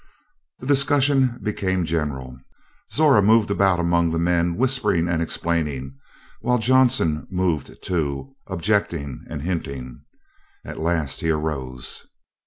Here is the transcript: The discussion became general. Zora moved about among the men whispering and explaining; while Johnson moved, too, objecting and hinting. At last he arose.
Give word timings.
The 0.57 0.65
discussion 0.65 1.37
became 1.43 1.85
general. 1.85 2.35
Zora 2.91 3.21
moved 3.21 3.51
about 3.51 3.79
among 3.79 4.09
the 4.09 4.17
men 4.17 4.55
whispering 4.57 5.07
and 5.07 5.21
explaining; 5.21 5.93
while 6.39 6.57
Johnson 6.57 7.27
moved, 7.29 7.83
too, 7.83 8.35
objecting 8.47 9.23
and 9.29 9.43
hinting. 9.43 10.01
At 10.65 10.79
last 10.79 11.21
he 11.21 11.29
arose. 11.29 12.07